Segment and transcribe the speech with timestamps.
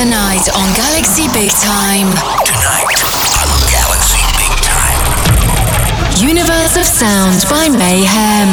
[0.00, 2.08] Tonight on Galaxy Big Time.
[2.48, 3.04] Tonight
[3.44, 6.26] on Galaxy Big Time.
[6.26, 8.48] Universe of Sound by Mayhem.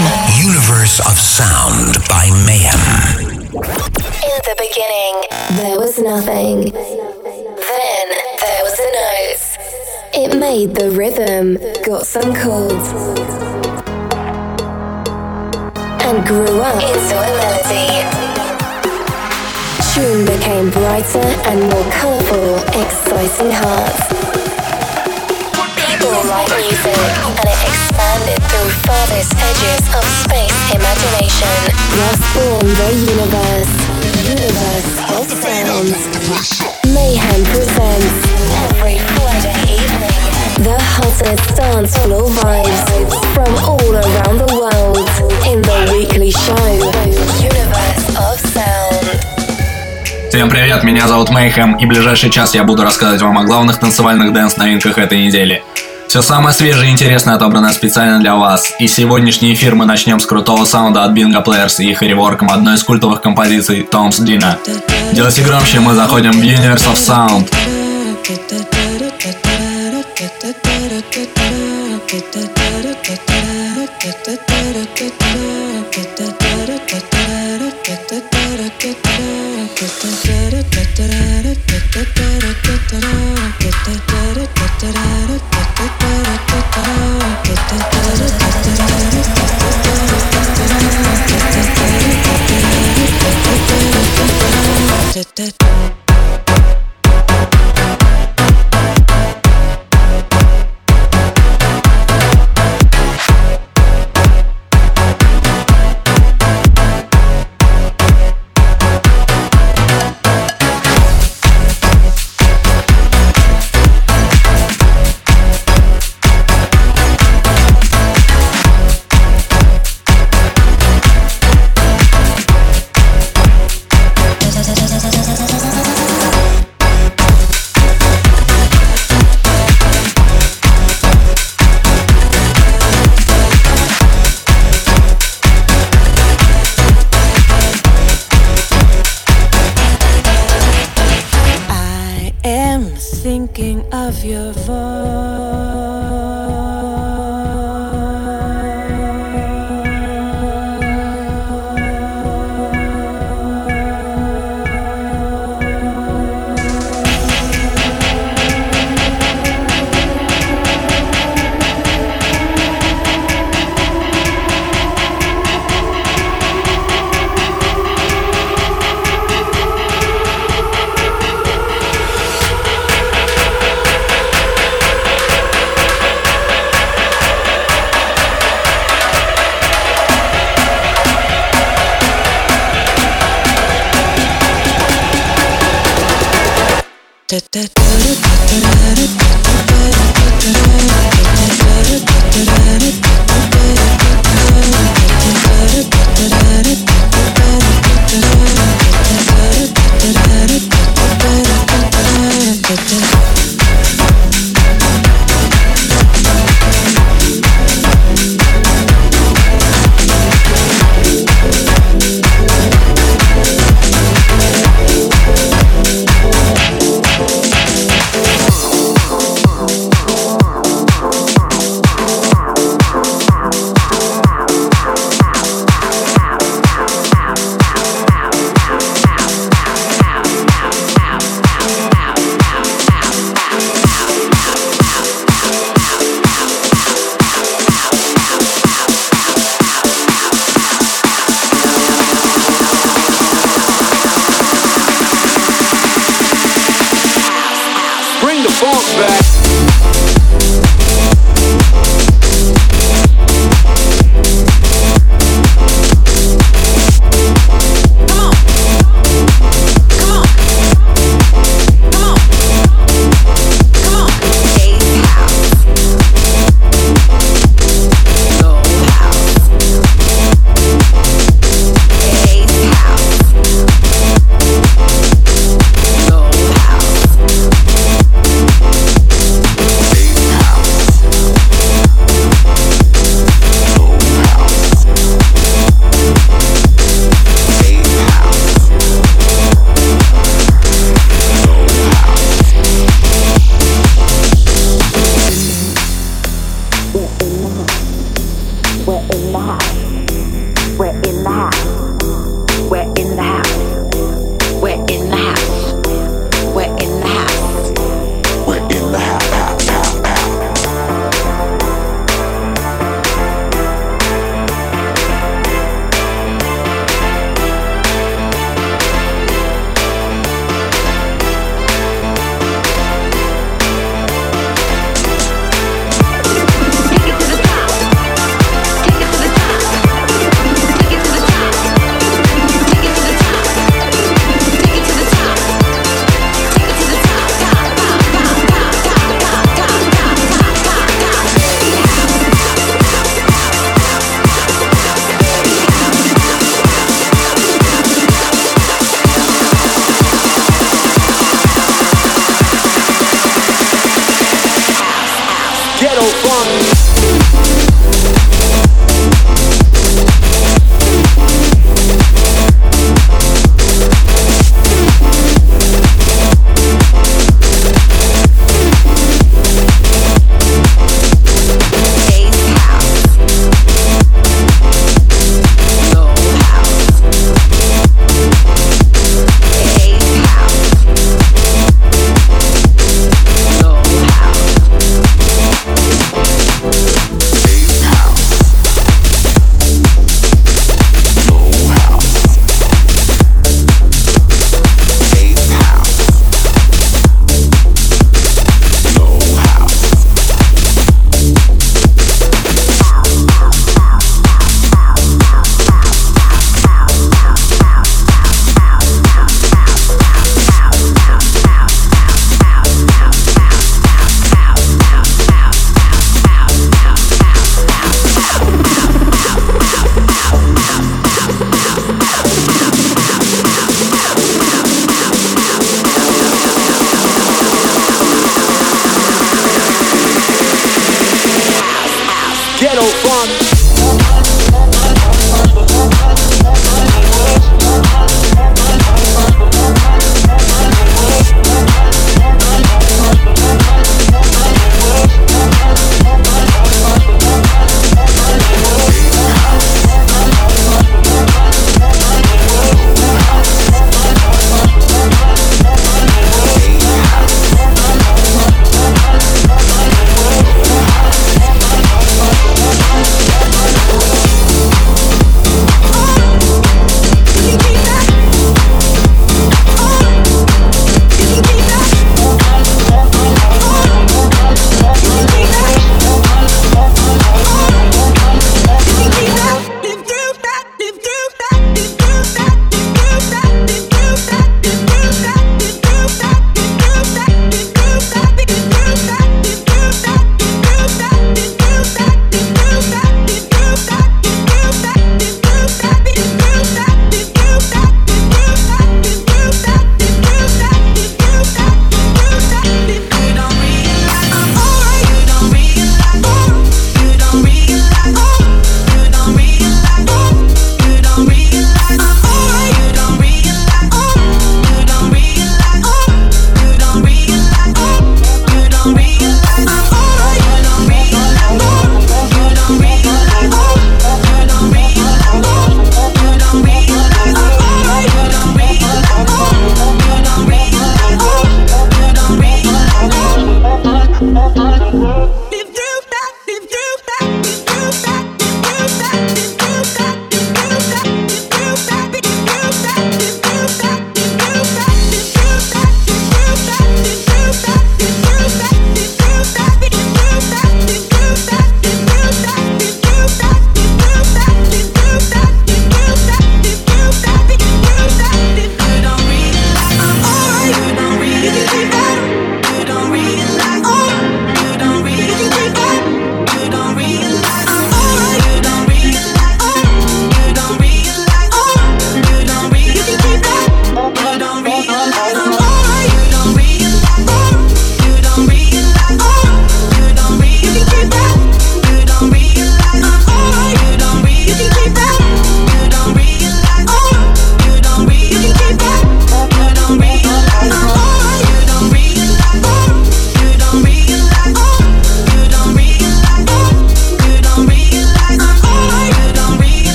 [0.45, 3.39] Universe of Sound by Mayhem.
[3.39, 5.23] In the beginning,
[5.63, 6.73] there was nothing.
[6.73, 8.07] Then
[8.41, 9.47] there was a note.
[10.15, 12.89] It made the rhythm, got some chords,
[16.03, 18.26] and grew up into a melody.
[19.97, 24.05] Tune became brighter and more colourful, exciting hearts.
[25.73, 27.01] People write music,
[27.33, 31.49] and it expanded through farthest edges of space imagination.
[31.97, 33.73] Thus born the universe,
[34.21, 35.89] universe of sound.
[36.93, 38.17] Mayhem presents
[38.69, 40.17] every Friday evening
[40.61, 42.85] the hottest dance floor vibes
[43.33, 45.09] from all around the world
[45.49, 46.69] in the weekly show
[47.41, 48.36] Universe of.
[50.37, 54.33] Всем привет, меня зовут Мейхем, и ближайший час я буду рассказывать вам о главных танцевальных
[54.33, 55.63] дэнс-новинках этой недели.
[56.07, 60.27] Все самое свежее и интересное отобрано специально для вас, и сегодняшний эфир мы начнем с
[60.27, 64.57] крутого саунда от Bingo Players и их реворком одной из культовых композиций Tom's Dina.
[65.11, 67.51] Делайте громче, мы заходим в Universe of Sound.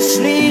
[0.00, 0.43] sleep.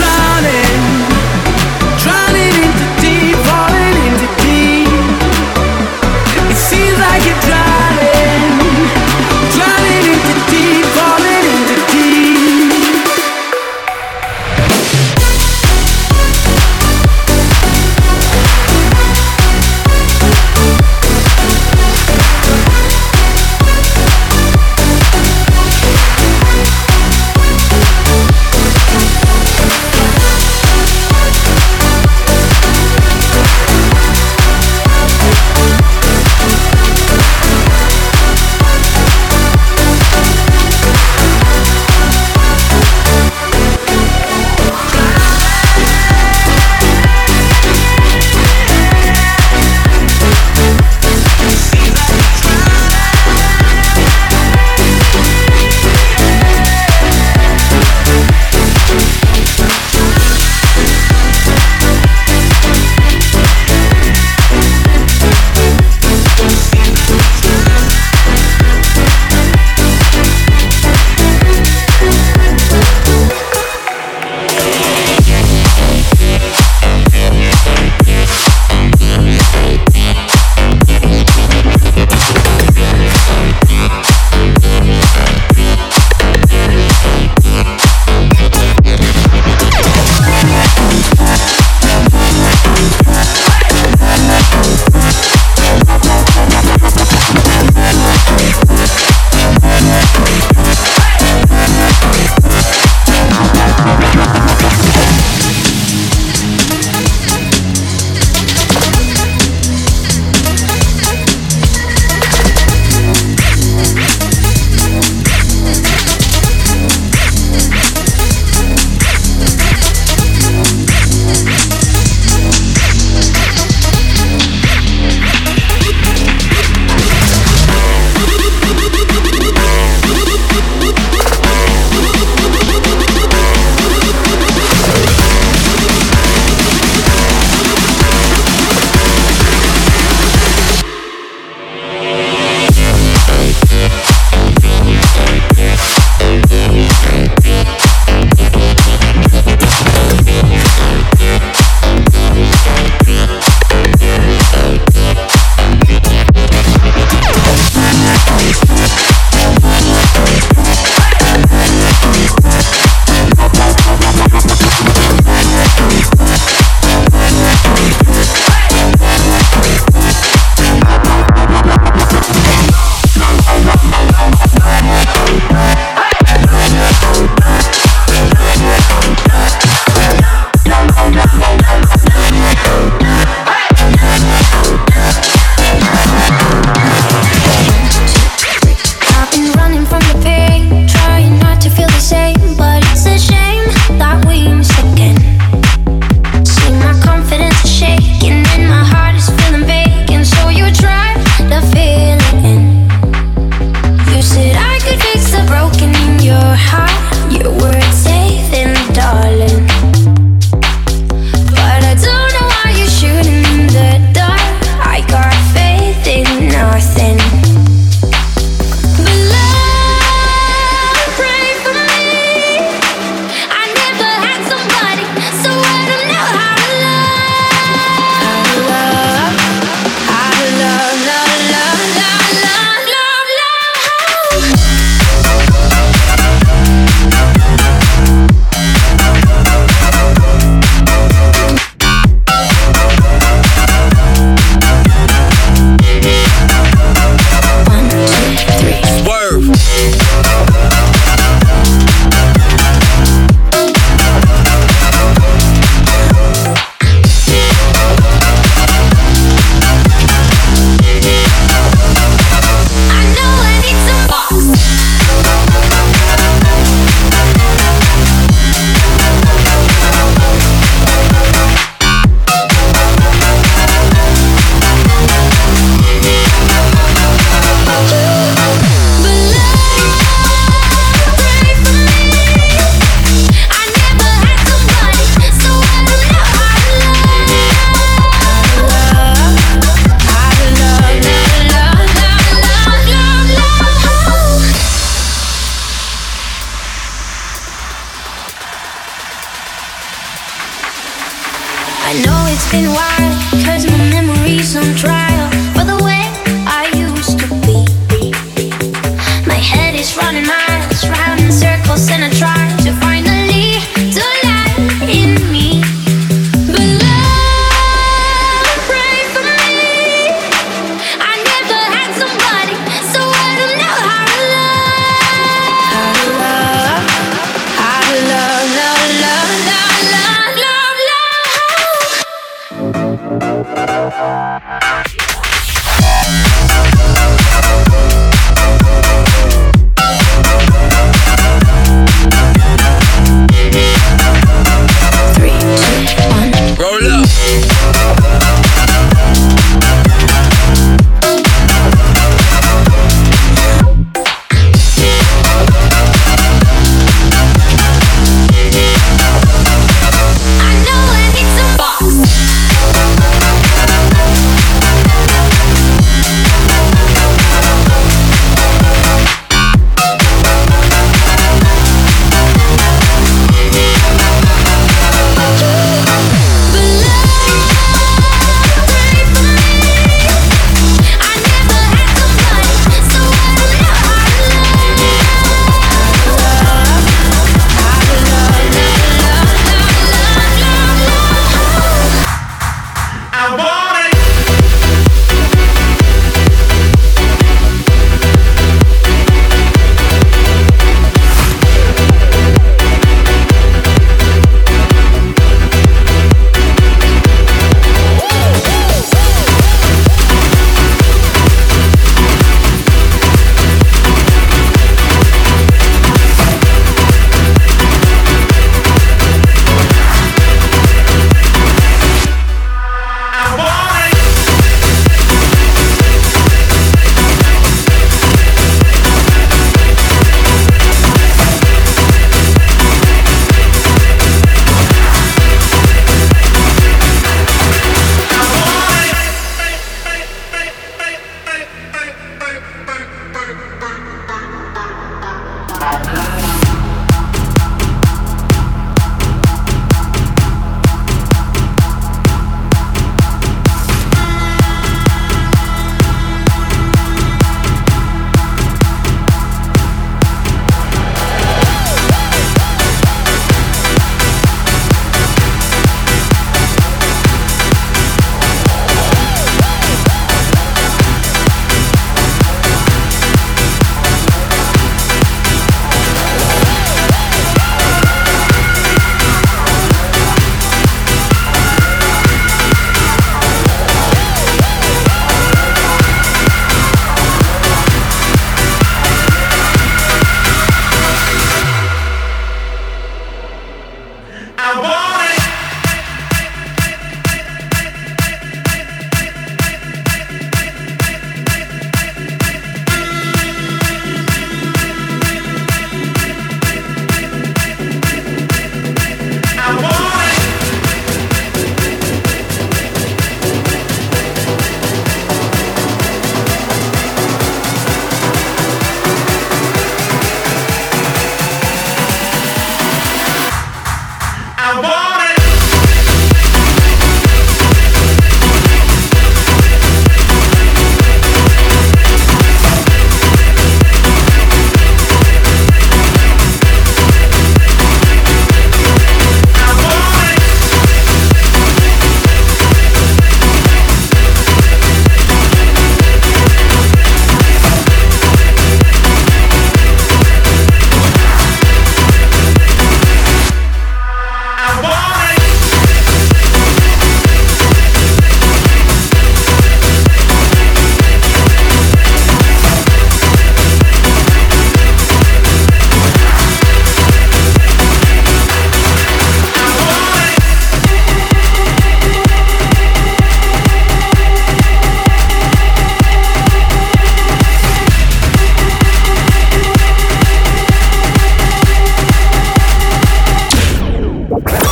[0.00, 0.87] Running.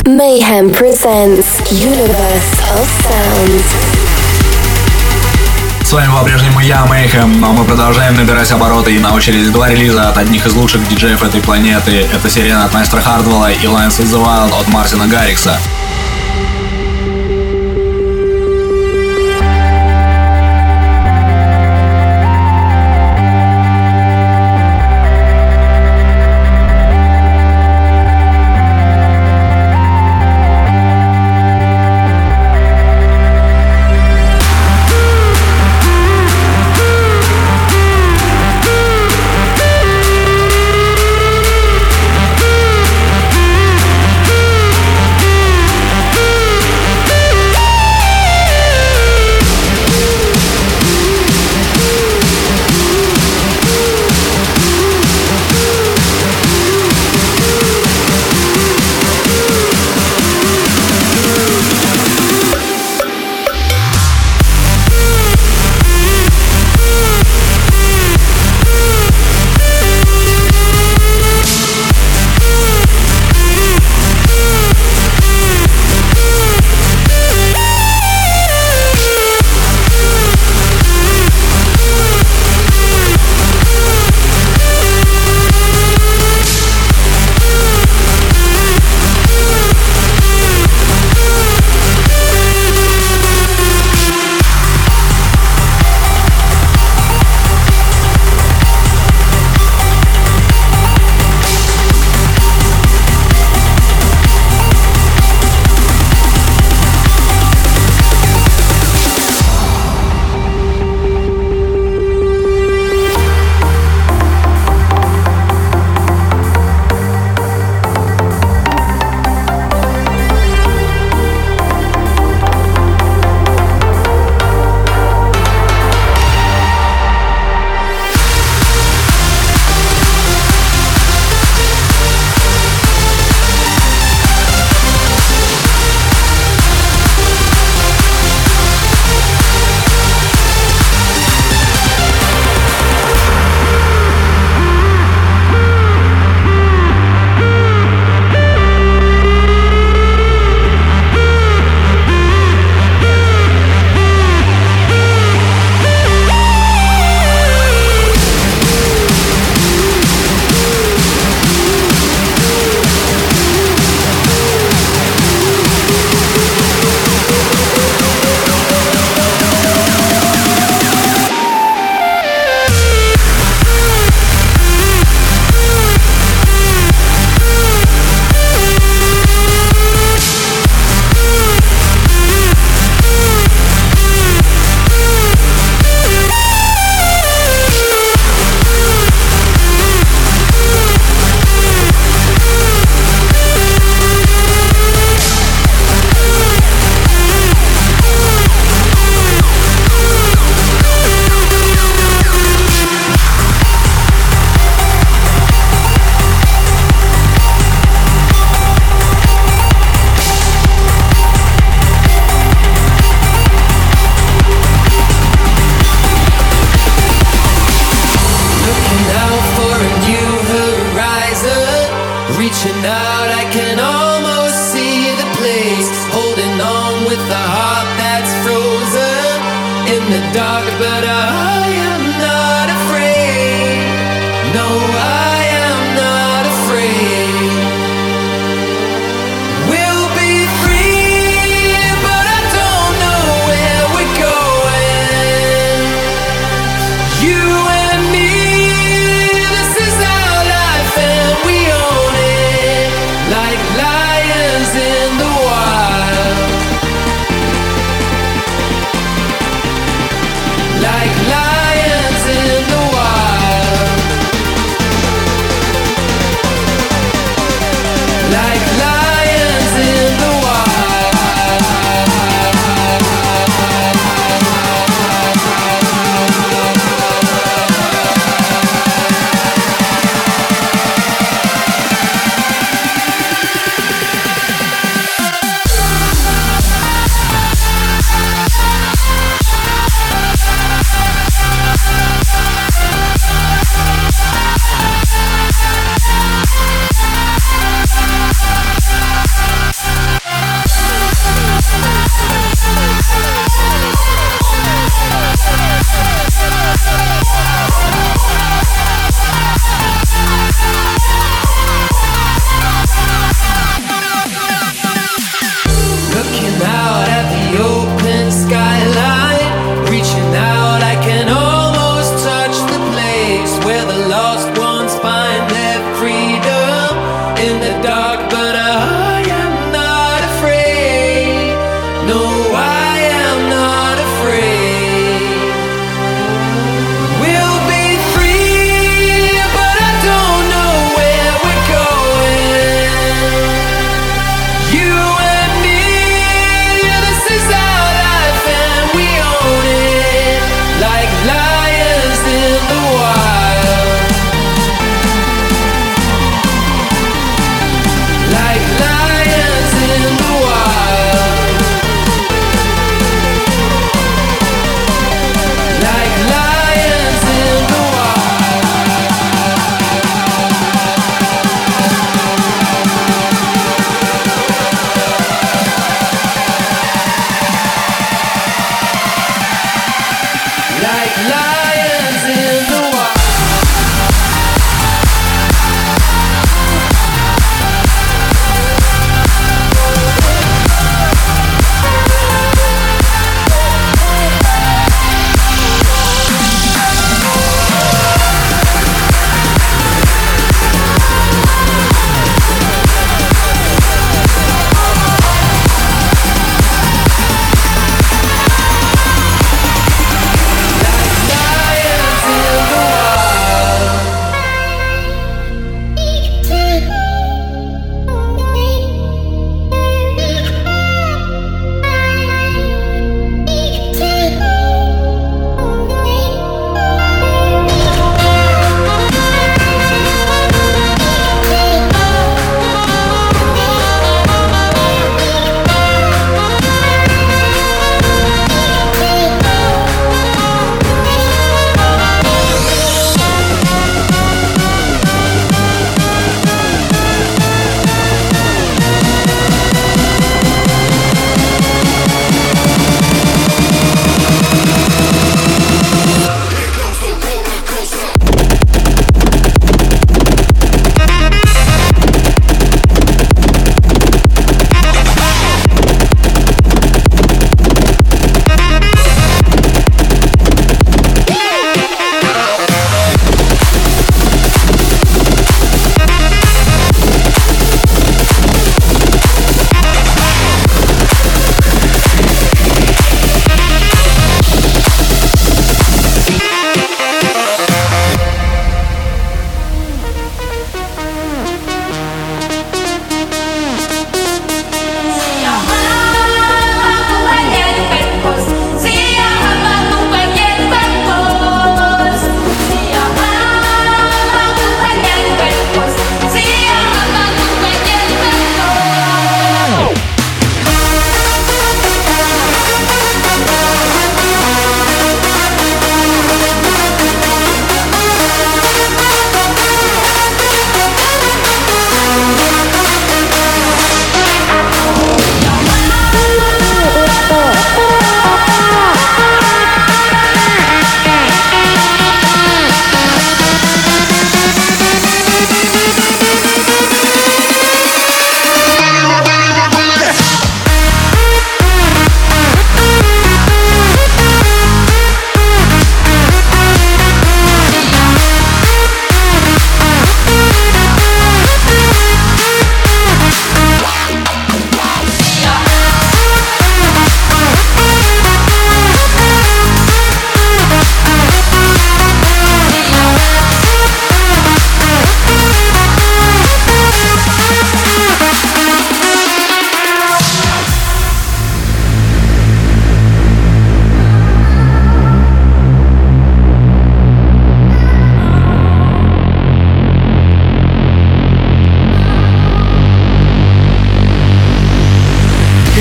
[0.07, 3.65] Mayhem presents Universe of Sound.
[5.83, 10.09] С вами по-прежнему я, Mayhem, но мы продолжаем набирать обороты и на очереди два релиза
[10.09, 12.07] от одних из лучших диджеев этой планеты.
[12.15, 15.59] Это сирена от Майстра Хардвелла и Lance in the Wild от Мартина Гаррикса.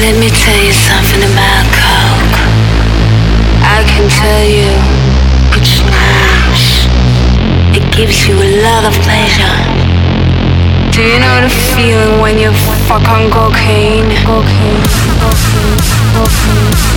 [0.05, 2.37] Let me tell you something about coke.
[3.65, 4.69] I can tell you
[5.57, 6.85] it's nice.
[7.75, 9.57] It gives you a lot of pleasure.
[10.93, 12.53] Do you know the feeling when you
[12.85, 14.05] fuck on cocaine?
[14.21, 14.85] Cocaine,
[15.17, 15.81] cocaine,
[16.13, 16.94] cocaine.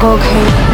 [0.00, 0.67] Okay.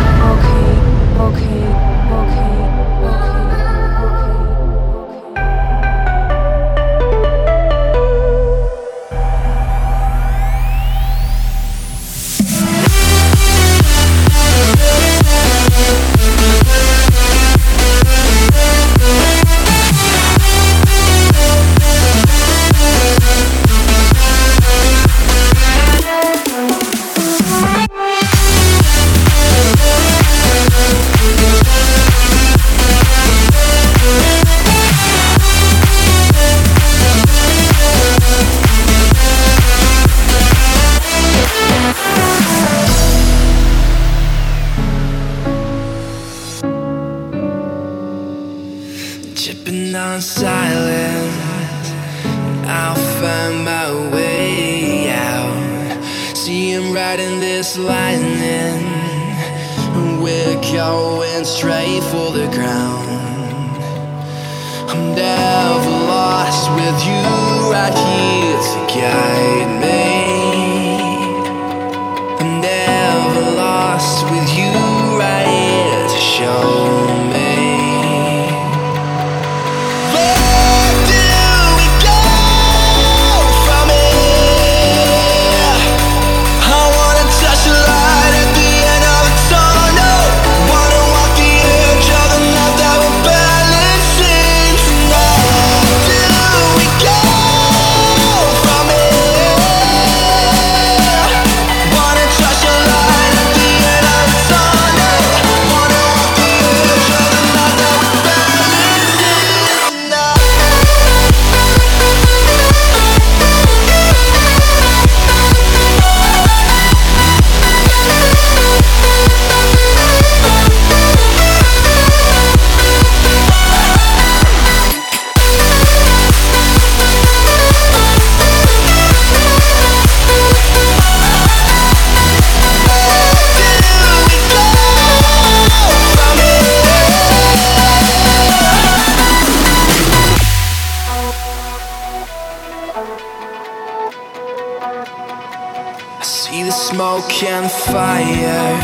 [146.85, 148.79] smoke and fire.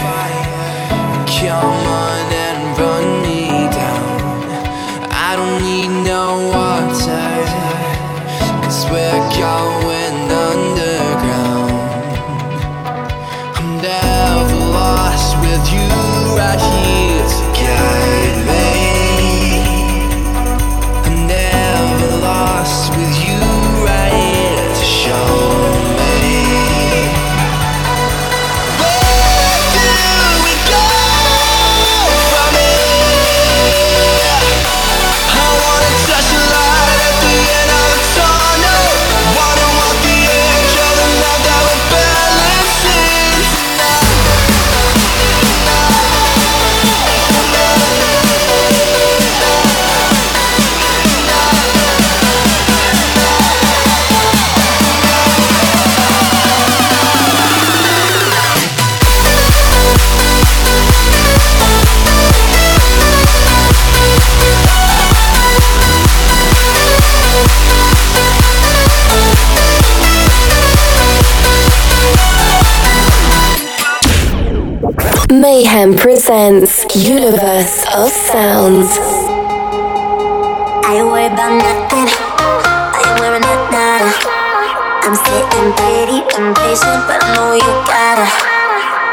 [1.26, 2.39] Come on.
[75.60, 78.96] Mayhem presents Universe of Sounds.
[80.88, 82.08] I about nothing.
[82.08, 84.08] I ain't wearing that nada.
[85.04, 88.24] I'm sitting pretty impatient, but I know you gotta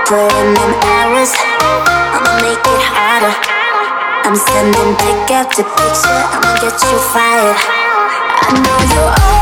[0.07, 1.35] put in them hours.
[2.15, 3.35] I'ma make it harder.
[4.23, 4.95] I'm sending
[5.67, 6.23] picture.
[6.31, 7.59] I'ma get you fired.
[7.59, 9.36] I know you're.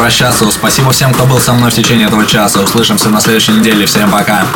[0.00, 0.50] прощаться.
[0.50, 2.62] Спасибо всем, кто был со мной в течение этого часа.
[2.62, 3.84] Услышимся на следующей неделе.
[3.84, 4.46] Всем пока.